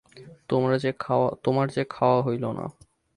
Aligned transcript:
তোমার 0.49 1.67
যে 1.67 1.83
খাওয়া 1.89 2.19
হইল 2.21 2.43
না। 2.51 2.65